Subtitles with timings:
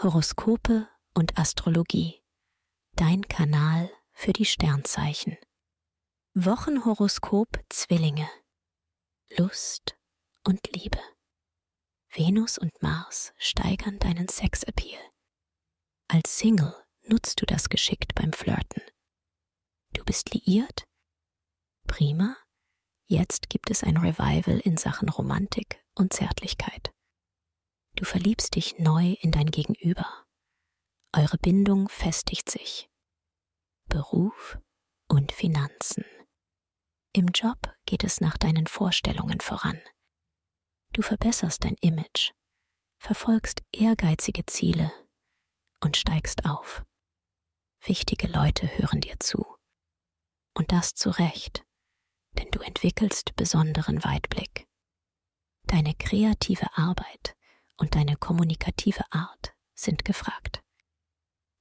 [0.00, 2.22] Horoskope und Astrologie.
[2.94, 5.36] Dein Kanal für die Sternzeichen.
[6.34, 8.30] Wochenhoroskop Zwillinge.
[9.36, 9.98] Lust
[10.44, 11.00] und Liebe.
[12.10, 15.02] Venus und Mars steigern deinen Sexappeal.
[16.06, 18.82] Als Single nutzt du das geschickt beim Flirten.
[19.94, 20.84] Du bist liiert?
[21.88, 22.36] Prima.
[23.08, 26.92] Jetzt gibt es ein Revival in Sachen Romantik und Zärtlichkeit.
[27.98, 30.24] Du verliebst dich neu in dein Gegenüber.
[31.12, 32.88] Eure Bindung festigt sich.
[33.88, 34.56] Beruf
[35.08, 36.04] und Finanzen.
[37.12, 39.80] Im Job geht es nach deinen Vorstellungen voran.
[40.92, 42.30] Du verbesserst dein Image,
[43.00, 44.92] verfolgst ehrgeizige Ziele
[45.82, 46.84] und steigst auf.
[47.84, 49.44] Wichtige Leute hören dir zu.
[50.54, 51.64] Und das zu Recht,
[52.34, 54.68] denn du entwickelst besonderen Weitblick.
[55.64, 57.34] Deine kreative Arbeit
[57.78, 60.62] und deine kommunikative Art sind gefragt.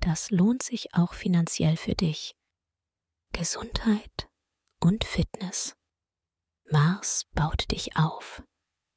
[0.00, 2.36] Das lohnt sich auch finanziell für dich.
[3.32, 4.28] Gesundheit
[4.80, 5.76] und Fitness.
[6.70, 8.42] Mars baut dich auf.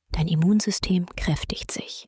[0.10, 2.08] Dein Immunsystem kräftigt sich.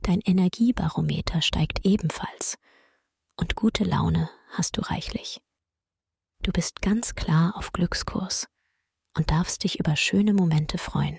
[0.00, 2.58] Dein Energiebarometer steigt ebenfalls.
[3.36, 5.40] Und gute Laune hast du reichlich.
[6.42, 8.48] Du bist ganz klar auf Glückskurs
[9.16, 11.18] und darfst dich über schöne Momente freuen.